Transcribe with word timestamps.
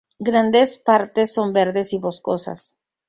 Grandes 0.17 0.79
partes 0.79 1.31
son 1.31 1.53
verdes 1.53 1.93
y 1.93 1.99
boscosas. 1.99 2.73